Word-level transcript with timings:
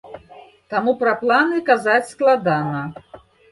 Таму 0.73 0.95
пра 1.01 1.13
планы 1.21 1.61
казаць 1.69 2.11
складана. 2.15 2.83